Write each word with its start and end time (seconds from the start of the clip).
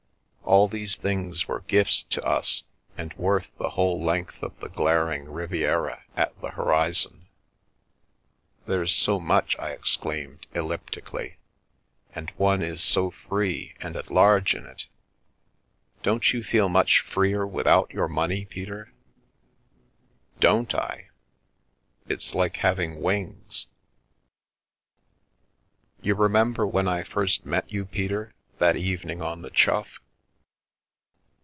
All 0.43 0.67
these 0.67 0.97
things 0.97 1.47
were 1.47 1.61
gifts 1.61 2.03
to 2.09 2.21
us, 2.25 2.63
and 2.97 3.13
worth 3.13 3.47
the 3.57 3.69
whole 3.69 4.03
length 4.03 4.43
of 4.43 4.59
the 4.59 4.67
glaring 4.67 5.29
Riviera 5.31 6.03
at 6.13 6.37
the 6.41 6.49
horizon." 6.49 7.29
There's 8.67 8.93
so 8.93 9.17
much!" 9.17 9.57
I 9.59 9.69
exclaimed, 9.71 10.47
elliptically," 10.53 11.37
and 12.15 12.31
one 12.31 12.61
is 12.61 12.83
so 12.83 13.11
free 13.11 13.75
and 13.79 13.95
at 13.95 14.11
large 14.11 14.53
in 14.53 14.65
it. 14.65 14.87
Don't 16.03 16.33
you 16.33 16.43
feel 16.43 16.67
much 16.67 16.99
freer 16.99 17.47
without 17.47 17.89
your 17.91 18.09
money, 18.09 18.43
Peter?"" 18.43 18.91
Don't 20.41 20.75
I? 20.75 21.11
It's 22.09 22.35
like 22.35 22.57
having 22.57 23.01
wings."" 23.01 23.67
You 26.01 26.13
remember 26.15 26.67
when 26.67 26.89
I 26.89 27.03
first 27.03 27.45
met 27.45 27.71
you, 27.71 27.85
Peter, 27.85 28.33
that 28.57 28.75
evening 28.75 29.21
on 29.21 29.43
the 29.43 29.49
Chough?" 29.51 29.99